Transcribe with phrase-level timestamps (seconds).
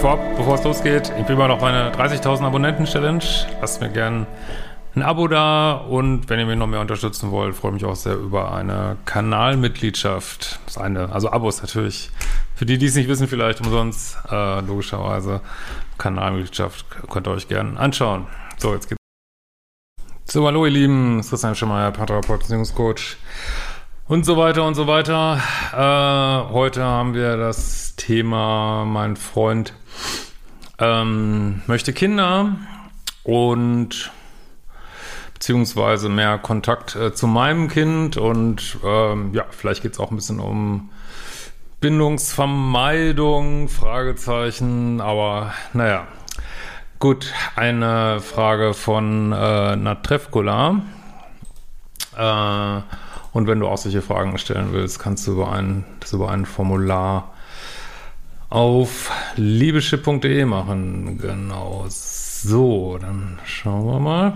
[0.00, 3.22] Vorab, bevor es losgeht, ich will mal noch meine 30.000 Abonnenten-Challenge.
[3.60, 4.26] Lasst mir gerne
[4.94, 7.96] ein Abo da und wenn ihr mich noch mehr unterstützen wollt, freue ich mich auch
[7.96, 10.58] sehr über eine Kanalmitgliedschaft.
[10.64, 12.10] Das eine, also Abos natürlich.
[12.54, 15.42] Für die, die es nicht wissen, vielleicht umsonst, äh, logischerweise.
[15.98, 18.26] Kanalmitgliedschaft könnt ihr euch gerne anschauen.
[18.56, 18.96] So, jetzt geht's.
[20.24, 23.18] So, hallo ihr Lieben, es ist Christian Schemmer, Paartherapeut, Beziehungscoach
[24.10, 25.40] und so weiter und so weiter.
[25.72, 29.72] Äh, heute haben wir das Thema, mein Freund
[30.80, 32.56] ähm, möchte Kinder
[33.22, 34.10] und
[35.32, 40.16] beziehungsweise mehr Kontakt äh, zu meinem Kind und ähm, ja, vielleicht geht es auch ein
[40.16, 40.90] bisschen um
[41.78, 46.08] Bindungsvermeidung, Fragezeichen, aber naja.
[46.98, 50.82] Gut, eine Frage von äh, Natrefkola.
[52.16, 52.80] Äh,
[53.32, 56.46] und wenn du auch solche Fragen stellen willst, kannst du über ein, das über ein
[56.46, 57.32] Formular
[58.48, 61.18] auf liebeschip.de machen.
[61.18, 61.86] Genau.
[61.88, 64.32] So, dann schauen wir mal.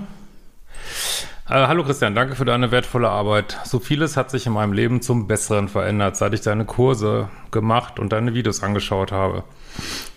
[1.49, 3.59] Äh, hallo Christian, danke für deine wertvolle Arbeit.
[3.65, 7.99] So vieles hat sich in meinem Leben zum Besseren verändert, seit ich deine Kurse gemacht
[7.99, 9.45] und deine Videos angeschaut habe.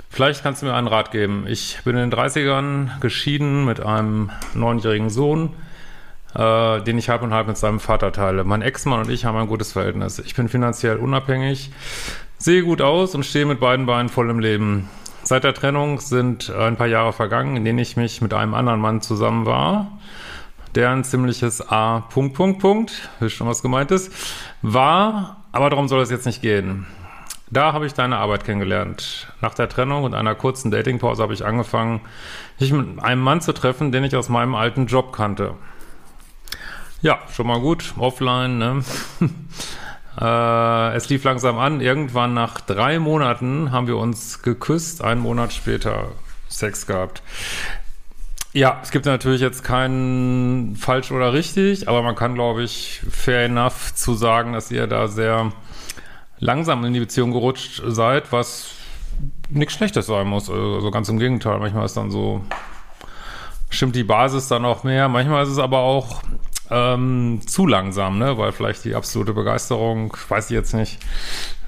[0.09, 1.45] Vielleicht kannst du mir einen Rat geben.
[1.47, 5.53] Ich bin in den 30ern geschieden mit einem neunjährigen Sohn
[6.37, 8.43] äh, den ich halb und halb mit seinem Vater teile.
[8.43, 10.19] Mein Ex-Mann und ich haben ein gutes Verhältnis.
[10.19, 11.71] Ich bin finanziell unabhängig,
[12.37, 14.87] sehe gut aus und stehe mit beiden Beinen voll im Leben.
[15.23, 18.79] Seit der Trennung sind ein paar Jahre vergangen, in denen ich mich mit einem anderen
[18.79, 19.97] Mann zusammen war,
[20.75, 22.01] der ein ziemliches A.
[22.01, 24.13] Punkt, Punkt, Punkt, wisst schon, was gemeint ist,
[24.61, 26.85] war, aber darum soll es jetzt nicht gehen.
[27.49, 29.33] Da habe ich deine Arbeit kennengelernt.
[29.41, 32.01] Nach der Trennung und einer kurzen Datingpause habe ich angefangen,
[32.59, 35.55] mich mit einem Mann zu treffen, den ich aus meinem alten Job kannte.
[37.01, 37.93] Ja, schon mal gut.
[37.97, 38.83] Offline, ne?
[40.19, 41.79] äh, es lief langsam an.
[41.79, 45.03] Irgendwann nach drei Monaten haben wir uns geküsst.
[45.03, 46.09] Einen Monat später
[46.49, 47.21] Sex gehabt.
[48.53, 53.45] Ja, es gibt natürlich jetzt keinen falsch oder richtig, aber man kann, glaube ich, fair
[53.45, 55.51] enough zu sagen, dass ihr da sehr
[56.39, 58.71] langsam in die Beziehung gerutscht seid, was
[59.49, 60.49] nichts Schlechtes sein muss.
[60.49, 61.59] Also ganz im Gegenteil.
[61.59, 62.43] Manchmal ist dann so,
[63.69, 65.07] stimmt die Basis dann auch mehr.
[65.09, 66.23] Manchmal ist es aber auch
[66.69, 68.37] ähm, zu langsam, ne?
[68.37, 70.99] weil vielleicht die absolute Begeisterung, weiß ich jetzt nicht,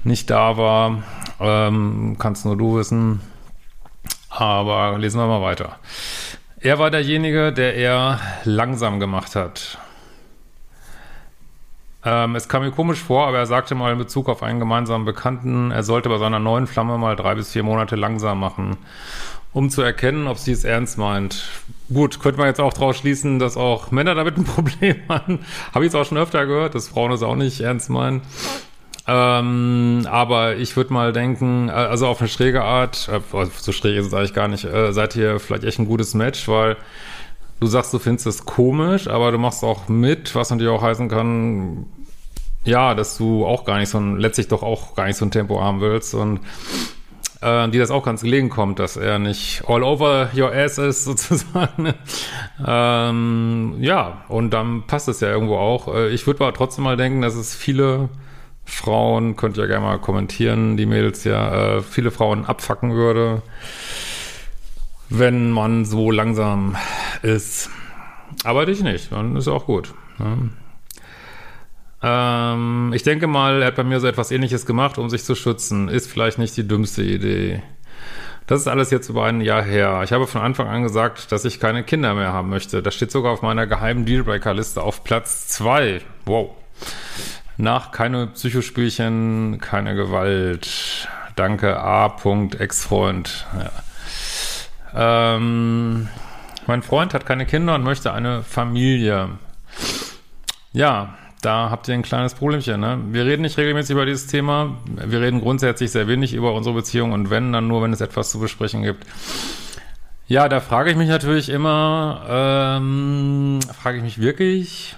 [0.04, 1.02] nicht da war.
[1.40, 3.20] Ähm, kannst nur du wissen.
[4.28, 5.76] Aber lesen wir mal weiter.
[6.60, 9.78] Er war derjenige, der er langsam gemacht hat.
[12.04, 15.04] Ähm, es kam mir komisch vor, aber er sagte mal in Bezug auf einen gemeinsamen
[15.04, 18.78] Bekannten, er sollte bei seiner neuen Flamme mal drei bis vier Monate langsam machen
[19.52, 21.44] um zu erkennen, ob sie es ernst meint.
[21.92, 25.40] Gut, könnte man jetzt auch daraus schließen, dass auch Männer damit ein Problem haben.
[25.74, 28.22] Habe ich jetzt auch schon öfter gehört, dass Frauen es auch nicht ernst meinen.
[29.06, 33.20] Ähm, aber ich würde mal denken, äh, also auf eine schräge Art, äh,
[33.58, 36.46] so schräg ist es eigentlich gar nicht, äh, seid ihr vielleicht echt ein gutes Match,
[36.46, 36.76] weil
[37.58, 41.08] du sagst, du findest es komisch, aber du machst auch mit, was natürlich auch heißen
[41.08, 41.86] kann,
[42.64, 45.30] ja, dass du auch gar nicht so ein, letztlich doch auch gar nicht so ein
[45.30, 46.40] Tempo haben willst und
[47.40, 51.04] äh, die das auch ganz gelegen kommt, dass er nicht all over your ass ist,
[51.04, 51.94] sozusagen.
[52.66, 55.94] ähm, ja, und dann passt es ja irgendwo auch.
[55.94, 58.08] Äh, ich würde aber trotzdem mal denken, dass es viele
[58.64, 63.42] Frauen, könnt ihr ja gerne mal kommentieren, die Mädels ja, äh, viele Frauen abfacken würde,
[65.08, 66.76] wenn man so langsam
[67.22, 67.70] ist.
[68.44, 69.92] Aber dich nicht, dann ist auch gut.
[70.18, 70.50] Ne?
[72.02, 75.34] Ähm, ich denke mal, er hat bei mir so etwas ähnliches gemacht, um sich zu
[75.34, 75.88] schützen.
[75.88, 77.62] Ist vielleicht nicht die dümmste Idee.
[78.46, 80.00] Das ist alles jetzt über ein Jahr her.
[80.02, 82.82] Ich habe von Anfang an gesagt, dass ich keine Kinder mehr haben möchte.
[82.82, 86.00] Das steht sogar auf meiner geheimen Dealbreaker-Liste auf Platz zwei.
[86.24, 86.50] Wow.
[87.56, 91.08] Nach keine Psychospielchen, keine Gewalt.
[91.36, 92.16] Danke, A.
[92.58, 93.46] Ex-Freund.
[93.56, 95.36] Ja.
[95.36, 96.08] Ähm,
[96.66, 99.28] mein Freund hat keine Kinder und möchte eine Familie.
[100.72, 102.80] Ja, da habt ihr ein kleines Problemchen.
[102.80, 103.00] Ne?
[103.10, 104.78] Wir reden nicht regelmäßig über dieses Thema.
[104.84, 108.30] Wir reden grundsätzlich sehr wenig über unsere Beziehung und wenn, dann nur, wenn es etwas
[108.30, 109.06] zu besprechen gibt.
[110.26, 114.96] Ja, da frage ich mich natürlich immer, ähm, frage ich mich wirklich,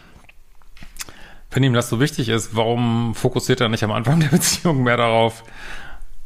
[1.51, 4.97] wenn ihm das so wichtig ist, warum fokussiert er nicht am Anfang der Beziehung mehr
[4.97, 5.45] darauf,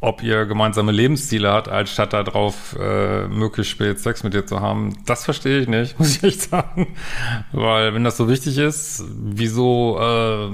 [0.00, 4.60] ob ihr gemeinsame Lebensziele hat, als statt darauf, äh, möglichst spät Sex mit dir zu
[4.60, 4.98] haben.
[5.06, 6.94] Das verstehe ich nicht, muss ich echt sagen.
[7.52, 10.48] Weil wenn das so wichtig ist, wieso, äh,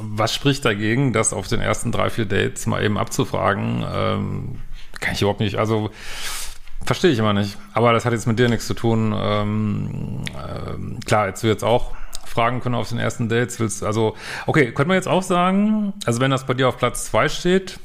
[0.00, 3.84] was spricht dagegen, das auf den ersten drei, vier Dates mal eben abzufragen?
[3.92, 4.60] Ähm,
[5.00, 5.90] kann ich überhaupt nicht, also
[6.84, 7.58] verstehe ich immer nicht.
[7.72, 9.14] Aber das hat jetzt mit dir nichts zu tun.
[9.16, 11.92] Ähm, äh, klar, jetzt du jetzt auch
[12.24, 14.16] fragen können auf den ersten Dates, willst also,
[14.46, 17.78] okay, könnte man jetzt auch sagen, also wenn das bei dir auf Platz zwei steht,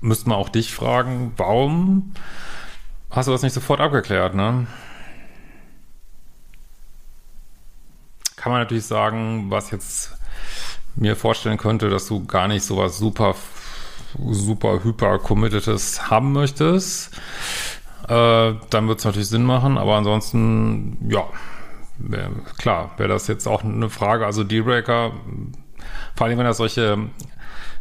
[0.00, 2.12] müsste man auch dich fragen, warum
[3.10, 4.66] hast du das nicht sofort abgeklärt, ne?
[8.36, 10.16] Kann man natürlich sagen, was jetzt
[10.94, 13.34] mir vorstellen könnte, dass du gar nicht sowas super,
[14.16, 17.14] super hyper committedes haben möchtest.
[18.08, 21.24] Äh, dann wird es natürlich Sinn machen, aber ansonsten, ja,
[21.98, 24.24] wär, klar, wäre das jetzt auch eine Frage.
[24.24, 25.12] Also Dealbreaker,
[26.16, 27.10] vor allem wenn das solche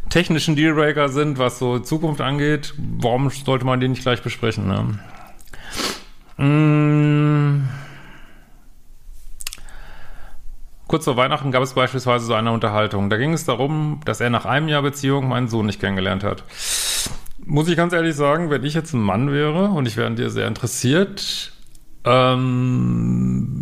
[0.10, 4.68] technischen Dealbreaker sind, was so Zukunft angeht, warum sollte man die nicht gleich besprechen?
[4.68, 5.00] Ne?
[6.38, 7.68] Mmh.
[10.88, 13.10] Kurz vor Weihnachten gab es beispielsweise so eine Unterhaltung.
[13.10, 16.46] Da ging es darum, dass er nach einem Jahr Beziehung meinen Sohn nicht kennengelernt hat.
[17.46, 20.16] Muss ich ganz ehrlich sagen, wenn ich jetzt ein Mann wäre und ich wäre an
[20.16, 21.52] dir sehr interessiert,
[22.06, 23.58] ähm,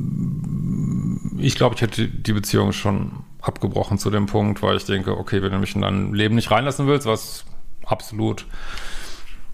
[1.39, 5.41] ich glaube, ich hätte die Beziehung schon abgebrochen zu dem Punkt, weil ich denke, okay,
[5.41, 7.45] wenn du mich in dein Leben nicht reinlassen willst, was
[7.85, 8.45] absolut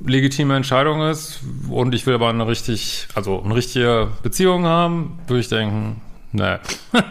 [0.06, 5.42] legitime Entscheidung ist und ich will aber eine richtig, also eine richtige Beziehung haben, würde
[5.42, 6.02] ich denken,
[6.32, 6.60] ne,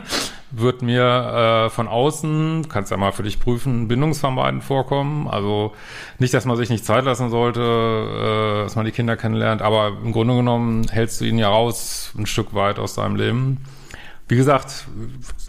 [0.51, 5.29] wird mir äh, von außen, kannst ja mal für dich prüfen, Bindungsvermeiden vorkommen.
[5.29, 5.73] Also
[6.19, 9.89] nicht, dass man sich nicht Zeit lassen sollte, äh, dass man die Kinder kennenlernt, aber
[10.03, 13.65] im Grunde genommen hältst du ihn ja raus ein Stück weit aus deinem Leben.
[14.27, 14.87] Wie gesagt,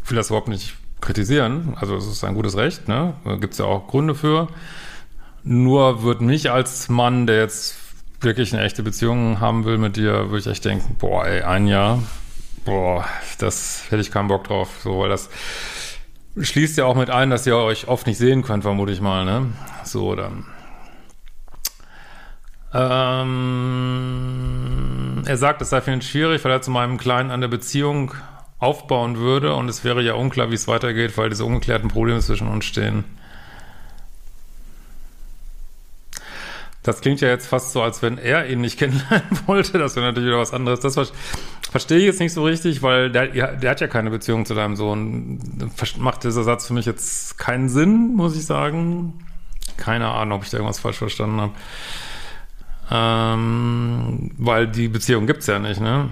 [0.03, 3.15] ich will das überhaupt nicht kritisieren, also es ist ein gutes Recht, ne?
[3.25, 4.47] Da gibt's ja auch Gründe für.
[5.43, 7.75] Nur wird mich als Mann, der jetzt
[8.21, 11.65] wirklich eine echte Beziehung haben will mit dir, würde ich echt denken, boah, ey, ein
[11.65, 11.99] Jahr,
[12.63, 13.05] Boah,
[13.39, 15.31] das hätte ich keinen Bock drauf, so, weil das
[16.39, 19.25] schließt ja auch mit ein, dass ihr euch oft nicht sehen könnt, vermute ich mal,
[19.25, 19.47] ne?
[19.83, 20.45] So, dann.
[22.73, 23.33] Ähm,
[25.25, 28.13] er sagt, es sei für ihn schwierig, weil er zu meinem Kleinen an der Beziehung
[28.61, 32.47] aufbauen würde und es wäre ja unklar, wie es weitergeht, weil diese ungeklärten Probleme zwischen
[32.47, 33.03] uns stehen.
[36.83, 39.79] Das klingt ja jetzt fast so, als wenn er ihn nicht kennenlernen wollte.
[39.79, 40.79] Das wäre natürlich wieder was anderes.
[40.79, 40.95] Das
[41.71, 44.75] verstehe ich jetzt nicht so richtig, weil der, der hat ja keine Beziehung zu deinem
[44.75, 45.39] Sohn.
[45.97, 49.25] Macht dieser Satz für mich jetzt keinen Sinn, muss ich sagen.
[49.77, 51.53] Keine Ahnung, ob ich da irgendwas falsch verstanden habe.
[52.91, 56.09] Ähm, weil die Beziehung gibt's ja nicht, ne?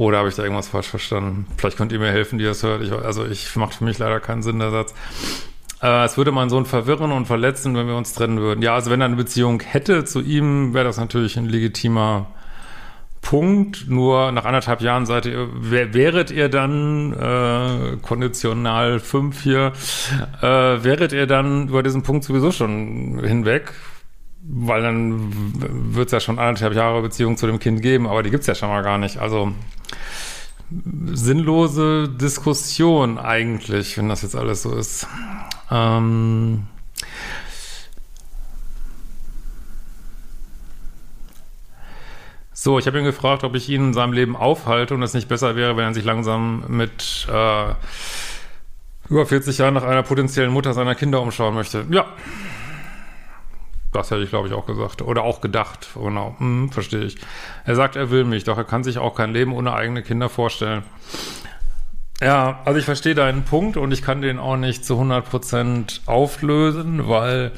[0.00, 1.44] Oder habe ich da irgendwas falsch verstanden?
[1.58, 2.80] Vielleicht könnt ihr mir helfen, die das hört.
[2.80, 4.94] Ich, also ich macht für mich leider keinen Sinn, der Satz.
[5.82, 8.62] Äh, es würde meinen Sohn verwirren und verletzen, wenn wir uns trennen würden.
[8.62, 12.28] Ja, also wenn er eine Beziehung hätte zu ihm, wäre das natürlich ein legitimer
[13.20, 13.90] Punkt.
[13.90, 19.74] Nur nach anderthalb Jahren seid ihr, wär, wäret ihr dann äh, konditional fünf hier,
[20.40, 23.74] äh, wäret ihr dann über diesen Punkt sowieso schon hinweg,
[24.52, 28.30] weil dann wird es ja schon anderthalb Jahre Beziehung zu dem Kind geben, aber die
[28.30, 29.18] gibt's ja schon mal gar nicht.
[29.18, 29.52] Also
[31.12, 35.06] sinnlose Diskussion eigentlich, wenn das jetzt alles so ist.
[35.70, 36.66] Ähm
[42.52, 45.28] so, ich habe ihn gefragt, ob ich ihn in seinem Leben aufhalte und es nicht
[45.28, 47.74] besser wäre, wenn er sich langsam mit äh,
[49.08, 51.84] über 40 Jahren nach einer potenziellen Mutter seiner Kinder umschauen möchte.
[51.90, 52.06] Ja.
[53.92, 55.02] Das hätte ich, glaube ich, auch gesagt.
[55.02, 55.88] Oder auch gedacht.
[55.94, 56.36] Genau.
[56.38, 57.16] Hm, verstehe ich.
[57.64, 60.28] Er sagt, er will mich, doch er kann sich auch kein Leben ohne eigene Kinder
[60.28, 60.84] vorstellen.
[62.20, 67.08] Ja, also ich verstehe deinen Punkt und ich kann den auch nicht zu 100% auflösen,
[67.08, 67.52] weil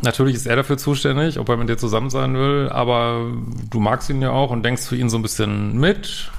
[0.00, 3.32] natürlich ist er dafür zuständig, ob er mit dir zusammen sein will, aber
[3.68, 6.30] du magst ihn ja auch und denkst für ihn so ein bisschen mit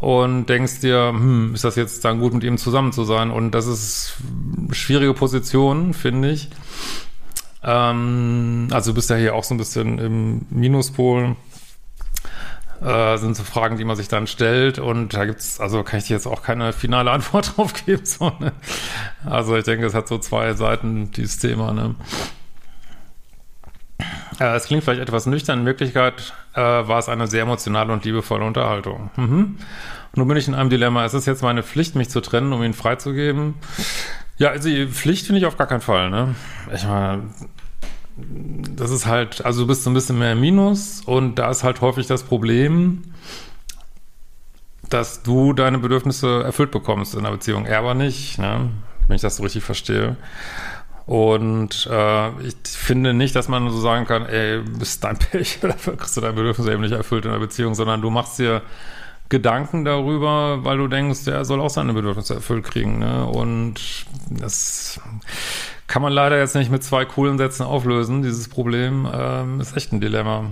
[0.00, 3.30] und denkst dir, hm, ist das jetzt dann gut, mit ihm zusammen zu sein?
[3.30, 4.14] Und das ist
[4.58, 6.48] eine schwierige Position, finde ich.
[7.64, 11.36] Ähm, also du bist ja hier auch so ein bisschen im Minuspol
[12.84, 16.06] äh, sind so Fragen, die man sich dann stellt und da gibt's, also kann ich
[16.06, 18.04] dir jetzt auch keine finale Antwort drauf geben.
[18.04, 18.52] So, ne?
[19.24, 21.72] Also ich denke, es hat so zwei Seiten, dieses Thema.
[21.72, 21.94] Ne?
[24.40, 28.04] Äh, es klingt vielleicht etwas nüchtern, in Wirklichkeit äh, war es eine sehr emotionale und
[28.04, 29.10] liebevolle Unterhaltung.
[29.16, 29.58] Mhm.
[30.16, 31.04] Nun bin ich in einem Dilemma.
[31.04, 33.54] Es ist jetzt meine Pflicht, mich zu trennen, um ihn freizugeben.
[34.36, 36.10] Ja, also Pflicht finde ich auf gar keinen Fall.
[36.10, 36.34] Ne?
[36.74, 37.22] Ich meine,
[38.16, 41.64] das ist halt, also du bist so ein bisschen mehr im Minus und da ist
[41.64, 43.02] halt häufig das Problem,
[44.88, 48.70] dass du deine Bedürfnisse erfüllt bekommst in der Beziehung, er aber nicht, ne?
[49.06, 50.16] wenn ich das so richtig verstehe.
[51.06, 55.96] Und äh, ich finde nicht, dass man so sagen kann, ey, bist dein Pech, dafür
[55.96, 58.62] kriegst du deine Bedürfnisse eben nicht erfüllt in der Beziehung, sondern du machst dir
[59.34, 63.00] Gedanken darüber, weil du denkst, er soll auch seine Bedürfnisse erfüllt kriegen.
[63.00, 63.26] Ne?
[63.26, 65.00] Und das
[65.88, 68.22] kann man leider jetzt nicht mit zwei coolen Sätzen auflösen.
[68.22, 70.44] Dieses Problem ähm, ist echt ein Dilemma.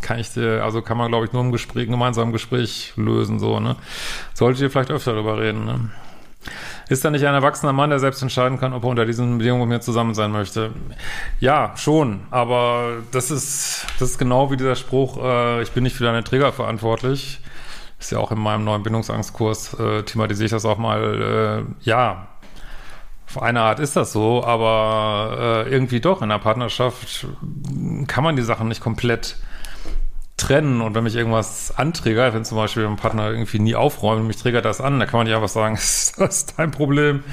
[0.00, 3.60] Kann ich dir, also kann man, glaube ich, nur im Gespräch, gemeinsamen Gespräch lösen, so,
[3.60, 3.76] ne?
[4.32, 5.90] Solltet ihr vielleicht öfter darüber reden, ne?
[6.88, 9.68] Ist da nicht ein erwachsener Mann, der selbst entscheiden kann, ob er unter diesen Bedingungen
[9.68, 10.70] mit mir zusammen sein möchte?
[11.40, 15.96] Ja, schon, aber das ist, das ist genau wie dieser Spruch, äh, ich bin nicht
[15.96, 17.40] für deine Trigger verantwortlich.
[17.98, 22.28] Ist ja auch in meinem neuen Bindungsangstkurs, äh, thematisiere ich das auch mal, äh, ja,
[23.26, 27.26] auf eine Art ist das so, aber äh, irgendwie doch in der Partnerschaft
[28.06, 29.36] kann man die Sachen nicht komplett
[30.36, 34.26] trennen und wenn mich irgendwas antriggert, wenn zum Beispiel ein Partner irgendwie nie aufräumt und
[34.26, 37.24] mich triggert das an, da kann man nicht einfach sagen, ist das dein Problem,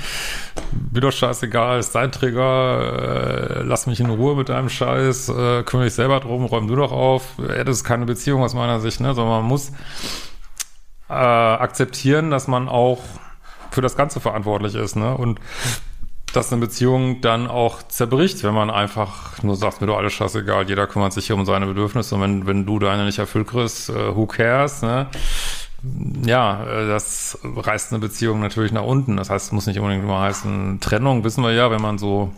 [0.92, 5.64] mir doch scheißegal, ist dein Trigger, äh, lass mich in Ruhe mit deinem Scheiß, äh,
[5.64, 8.80] kümmere dich selber drum, räum du doch auf, ja, das ist keine Beziehung aus meiner
[8.80, 9.72] Sicht, ne, sondern man muss
[11.10, 13.02] äh, akzeptieren, dass man auch
[13.72, 15.42] für das Ganze verantwortlich ist, ne, und
[16.34, 20.68] dass eine Beziehung dann auch zerbricht, wenn man einfach nur sagt, mir doch alles scheißegal,
[20.68, 23.90] jeder kümmert sich hier um seine Bedürfnisse und wenn, wenn du deine nicht erfüllt kriegst,
[23.90, 25.08] uh, who cares, ne?
[26.25, 29.18] Ja, äh, das reißt eine Beziehung natürlich nach unten.
[29.18, 32.34] Das heißt, es muss nicht unbedingt immer heißen, Trennung wissen wir ja, wenn man so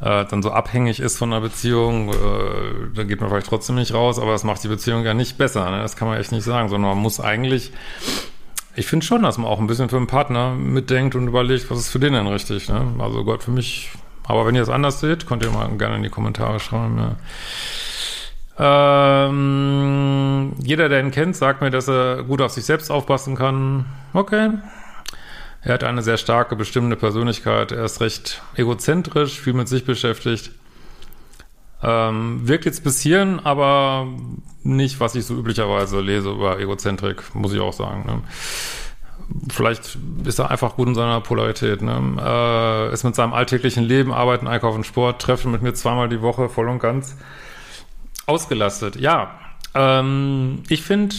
[0.00, 2.14] äh, dann so abhängig ist von einer Beziehung, äh,
[2.94, 5.70] dann geht man vielleicht trotzdem nicht raus, aber das macht die Beziehung ja nicht besser.
[5.70, 5.80] Ne?
[5.80, 7.72] Das kann man echt nicht sagen, sondern man muss eigentlich
[8.74, 11.78] ich finde schon, dass man auch ein bisschen für einen Partner mitdenkt und überlegt, was
[11.78, 12.68] ist für den denn richtig.
[12.68, 12.94] Ne?
[12.98, 13.90] Also Gott, für mich.
[14.24, 16.98] Aber wenn ihr es anders seht, könnt ihr mal gerne in die Kommentare schreiben.
[18.58, 19.26] Ja.
[19.28, 23.86] Ähm, jeder, der ihn kennt, sagt mir, dass er gut auf sich selbst aufpassen kann.
[24.12, 24.50] Okay.
[25.62, 27.72] Er hat eine sehr starke, bestimmende Persönlichkeit.
[27.72, 30.50] Er ist recht egozentrisch, viel mit sich beschäftigt.
[31.82, 34.06] Ähm, wirkt jetzt bis hierhin, aber
[34.62, 38.04] nicht, was ich so üblicherweise lese über Egozentrik, muss ich auch sagen.
[38.06, 38.22] Ne?
[39.50, 41.82] Vielleicht ist er einfach gut in seiner Polarität.
[41.82, 42.16] Ne?
[42.20, 46.48] Äh, ist mit seinem alltäglichen Leben, Arbeiten, Einkaufen, Sport, Treffen mit mir zweimal die Woche
[46.48, 47.16] voll und ganz
[48.26, 48.96] ausgelastet.
[48.96, 49.38] Ja,
[49.74, 51.16] ähm, ich finde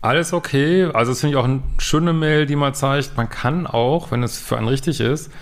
[0.00, 0.84] alles okay.
[0.84, 4.22] Also es finde ich auch eine schöne Mail, die mal zeigt, man kann auch, wenn
[4.22, 5.32] es für einen richtig ist,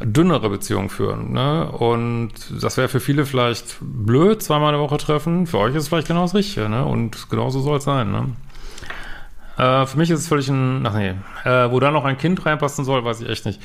[0.00, 1.32] dünnere Beziehungen führen.
[1.32, 1.70] Ne?
[1.70, 5.46] Und das wäre für viele vielleicht blöd, zweimal eine Woche treffen.
[5.46, 6.68] Für euch ist es vielleicht genau das Richtige.
[6.68, 6.84] Ne?
[6.84, 8.10] Und genauso soll es sein.
[8.10, 8.32] Ne?
[9.56, 12.44] Äh, für mich ist es völlig ein, ach nee, äh, wo da noch ein Kind
[12.44, 13.60] reinpassen soll, weiß ich echt nicht.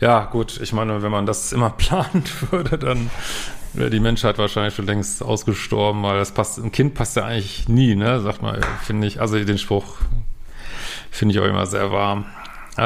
[0.00, 3.10] Ja, gut, ich meine, wenn man das immer plant würde, dann
[3.74, 7.68] wäre die Menschheit wahrscheinlich schon längst ausgestorben, weil das passt, ein Kind passt ja eigentlich
[7.68, 9.96] nie, ne, sagt mal, finde ich, also den Spruch
[11.10, 12.24] finde ich auch immer sehr warm.
[12.78, 12.82] Äh,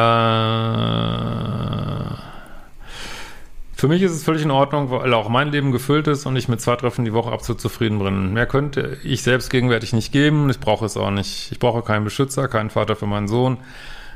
[3.82, 6.46] für mich ist es völlig in Ordnung, weil auch mein Leben gefüllt ist und ich
[6.46, 8.32] mit zwei Treffen die Woche absolut zufrieden bin.
[8.32, 10.48] Mehr könnte ich selbst gegenwärtig nicht geben.
[10.50, 11.50] Ich brauche es auch nicht.
[11.50, 13.58] Ich brauche keinen Beschützer, keinen Vater für meinen Sohn,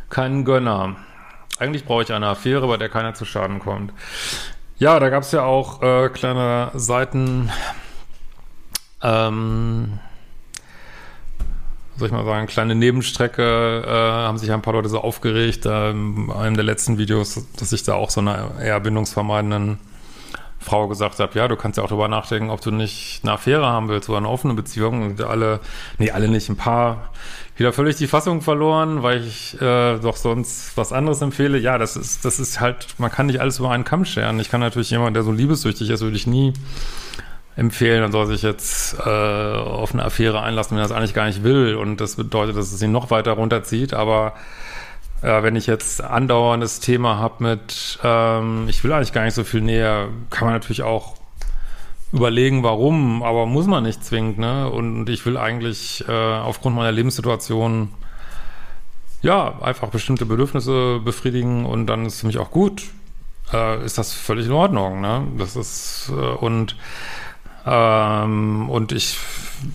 [0.08, 0.94] keinen Gönner.
[1.58, 3.92] Eigentlich brauche ich eine Affäre, bei der keiner zu Schaden kommt.
[4.78, 7.50] Ja, da gab es ja auch äh, kleine Seiten,
[9.02, 9.98] ähm,
[11.98, 15.90] soll ich mal sagen, kleine Nebenstrecke, äh, haben sich ein paar Leute so aufgeregt, äh,
[15.90, 19.78] in einem der letzten Videos, dass ich da auch so einer eher bindungsvermeidenden
[20.58, 23.66] Frau gesagt habe, ja, du kannst ja auch darüber nachdenken, ob du nicht eine Affäre
[23.66, 25.02] haben willst oder eine offene Beziehung.
[25.02, 25.60] Und alle,
[25.98, 27.10] nee, alle nicht, ein paar
[27.56, 31.56] wieder völlig die Fassung verloren, weil ich äh, doch sonst was anderes empfehle.
[31.58, 34.40] Ja, das ist, das ist halt, man kann nicht alles über einen Kamm scheren.
[34.40, 36.52] Ich kann natürlich jemand, der so liebessüchtig ist, würde ich nie
[37.56, 41.26] empfehlen, dann soll sich jetzt äh, auf eine Affäre einlassen, wenn er das eigentlich gar
[41.26, 41.74] nicht will.
[41.74, 43.94] Und das bedeutet, dass es ihn noch weiter runterzieht.
[43.94, 44.34] Aber
[45.22, 49.42] äh, wenn ich jetzt andauerndes Thema habe mit, ähm, ich will eigentlich gar nicht so
[49.42, 51.14] viel näher, kann man natürlich auch
[52.12, 54.38] überlegen, warum, aber muss man nicht zwingend.
[54.38, 54.70] Ne?
[54.70, 57.88] Und ich will eigentlich äh, aufgrund meiner Lebenssituation
[59.22, 62.84] ja einfach bestimmte Bedürfnisse befriedigen und dann ist für mich auch gut.
[63.52, 65.00] Äh, ist das völlig in Ordnung.
[65.00, 65.26] Ne?
[65.38, 66.76] Das ist äh, und
[67.66, 69.18] ähm, und ich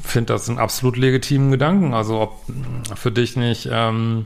[0.03, 1.93] finde das einen absolut legitimen Gedanken.
[1.93, 2.39] Also ob
[2.95, 4.25] für dich nicht, ähm,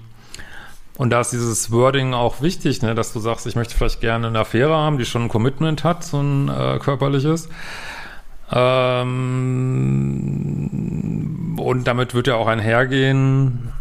[0.97, 4.27] und da ist dieses Wording auch wichtig, ne, dass du sagst, ich möchte vielleicht gerne
[4.27, 7.49] eine Affäre haben, die schon ein Commitment hat, so ein äh, körperliches.
[8.51, 9.09] Ähm,
[11.57, 13.73] und damit wird ja auch einhergehen,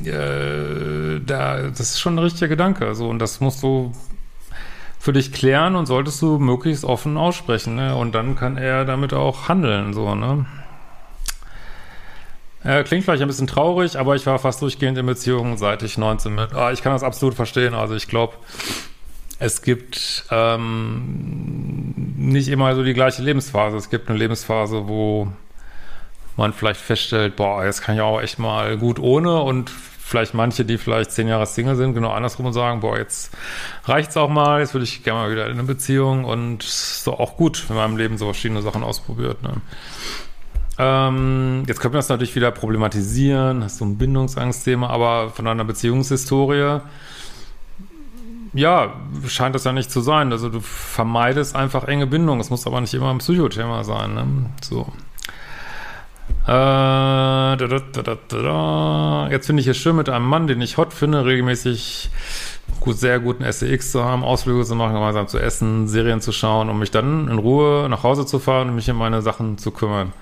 [0.04, 2.94] Äh, da, das ist schon ein richtiger Gedanke.
[2.94, 3.90] So, und das musst du
[5.00, 7.96] für dich klären und solltest du möglichst offen aussprechen, ne?
[7.96, 10.46] Und dann kann er damit auch handeln, so, ne?
[12.64, 15.98] Äh, klingt vielleicht ein bisschen traurig, aber ich war fast durchgehend in Beziehungen, seit ich
[15.98, 16.46] 19 bin.
[16.54, 17.74] Ah, ich kann das absolut verstehen.
[17.74, 18.34] Also ich glaube,
[19.38, 23.76] es gibt ähm, nicht immer so die gleiche Lebensphase.
[23.76, 25.28] Es gibt eine Lebensphase, wo
[26.36, 30.64] man vielleicht feststellt, boah, jetzt kann ich auch echt mal gut ohne und vielleicht manche,
[30.64, 33.32] die vielleicht zehn Jahre Single sind, genau andersrum und sagen, boah, jetzt
[33.84, 37.36] reicht's auch mal, jetzt würde ich gerne mal wieder in eine Beziehung und so auch
[37.36, 39.42] gut in meinem Leben so verschiedene Sachen ausprobiert.
[39.42, 39.54] Ne?
[40.78, 45.64] Ähm, jetzt können wir das natürlich wieder problematisieren, hast so ein Bindungsangstthema, aber von einer
[45.64, 46.80] Beziehungshistorie,
[48.54, 48.92] ja,
[49.26, 50.32] scheint das ja nicht zu sein.
[50.32, 52.40] Also du vermeidest einfach enge Bindungen.
[52.40, 54.14] Es muss aber nicht immer ein Psychothema sein.
[54.14, 54.26] Ne?
[54.62, 54.92] So.
[56.46, 57.52] Äh,
[59.32, 62.10] Jetzt finde ich es schön mit einem Mann, den ich hot finde, regelmäßig
[62.80, 66.68] gut, sehr guten SEX zu haben, Ausflüge zu machen, gemeinsam zu essen, Serien zu schauen,
[66.68, 69.70] um mich dann in Ruhe nach Hause zu fahren und mich um meine Sachen zu
[69.70, 70.12] kümmern.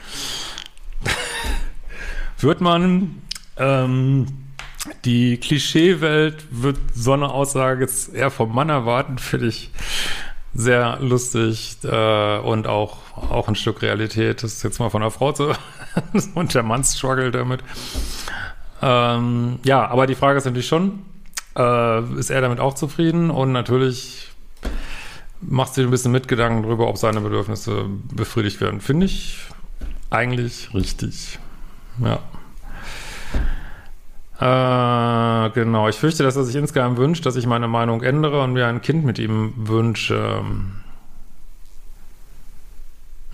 [2.38, 3.22] Wird man
[3.56, 4.26] ähm,
[5.04, 9.70] die Klischeewelt wird so eine Aussage jetzt eher vom Mann erwarten, finde ich
[10.54, 12.98] sehr lustig äh, und auch,
[13.30, 14.42] auch ein Stück Realität.
[14.42, 15.52] Das ist jetzt mal von einer Frau zu
[16.34, 17.60] und der Mann struggelt damit.
[18.82, 21.00] Ähm, ja, aber die Frage ist natürlich schon,
[21.56, 23.30] äh, ist er damit auch zufrieden?
[23.30, 24.28] Und natürlich
[25.40, 28.80] macht sich ein bisschen mit Gedanken darüber, ob seine Bedürfnisse befriedigt werden.
[28.80, 29.38] Finde ich
[30.10, 31.38] eigentlich richtig.
[32.02, 32.18] Ja.
[34.40, 38.54] Äh, genau, ich fürchte, dass er sich insgeheim wünscht, dass ich meine Meinung ändere und
[38.54, 40.42] mir ein Kind mit ihm wünsche.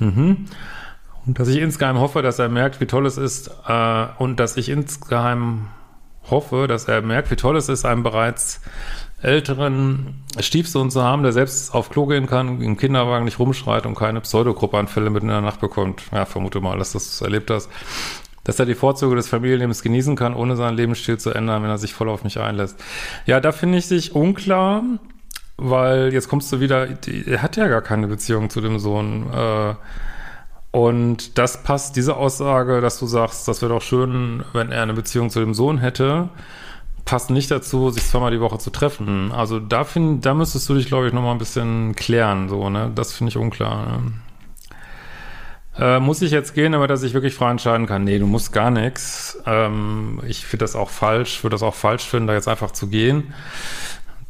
[0.00, 0.46] Mhm.
[1.24, 4.56] Und dass ich insgeheim hoffe, dass er merkt, wie toll es ist, äh, und dass
[4.56, 5.68] ich insgeheim
[6.28, 8.60] hoffe, dass er merkt, wie toll es ist, einen bereits
[9.22, 13.94] älteren Stiefsohn zu haben, der selbst auf Klo gehen kann, im Kinderwagen nicht rumschreit und
[13.94, 16.02] keine Pseudogruppanfälle mitten in der Nacht bekommt.
[16.12, 17.70] Ja, vermute mal, dass das erlebt hast
[18.46, 21.78] dass er die Vorzüge des Familienlebens genießen kann, ohne seinen Lebensstil zu ändern, wenn er
[21.78, 22.78] sich voll auf mich einlässt.
[23.26, 24.84] Ja, da finde ich sich unklar,
[25.56, 26.86] weil jetzt kommst du wieder,
[27.26, 29.26] er hat ja gar keine Beziehung zu dem Sohn.
[29.32, 29.74] Äh,
[30.70, 34.94] und das passt, diese Aussage, dass du sagst, das wäre doch schön, wenn er eine
[34.94, 36.28] Beziehung zu dem Sohn hätte,
[37.04, 39.32] passt nicht dazu, sich zweimal die Woche zu treffen.
[39.32, 42.92] Also da find, da müsstest du dich, glaube ich, nochmal ein bisschen klären, so, ne?
[42.94, 43.86] Das finde ich unklar.
[43.86, 44.12] Ne?
[45.78, 48.04] Äh, muss ich jetzt gehen, aber dass ich wirklich frei entscheiden kann?
[48.04, 49.38] Nee, du musst gar nichts.
[49.46, 52.88] Ähm, ich finde das auch falsch, würde das auch falsch finden, da jetzt einfach zu
[52.88, 53.34] gehen.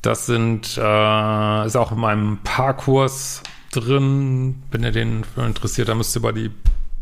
[0.03, 4.63] Das sind, äh, ist auch in meinem Paarkurs drin.
[4.71, 6.51] Wenn ihr den interessiert, dann müsst ihr bei die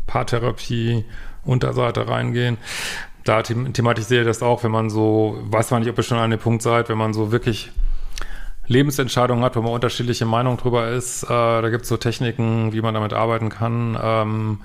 [0.07, 1.05] Paartherapie
[1.43, 2.57] Unterseite reingehen.
[3.23, 6.29] Da thematisiere ich das auch, wenn man so, weiß man nicht, ob ihr schon an
[6.29, 7.71] dem Punkt seid, wenn man so wirklich
[8.67, 11.23] Lebensentscheidungen hat, wo man unterschiedliche Meinungen drüber ist.
[11.23, 13.97] Äh, da gibt es so Techniken, wie man damit arbeiten kann.
[14.01, 14.61] Ähm,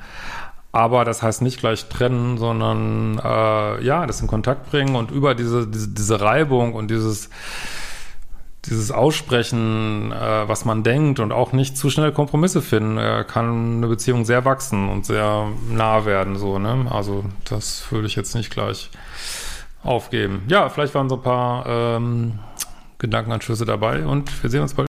[0.73, 5.35] aber das heißt nicht gleich trennen, sondern äh, ja, das in Kontakt bringen und über
[5.35, 7.29] diese, diese, diese Reibung und dieses,
[8.67, 13.79] dieses Aussprechen, äh, was man denkt und auch nicht zu schnell Kompromisse finden, äh, kann
[13.79, 16.37] eine Beziehung sehr wachsen und sehr nah werden.
[16.37, 16.87] So, ne?
[16.91, 18.91] Also das würde ich jetzt nicht gleich
[19.83, 20.43] aufgeben.
[20.49, 22.39] Ja, vielleicht waren so ein paar ähm,
[23.01, 24.89] Gedankenanschlüsse dabei und wir sehen uns bald.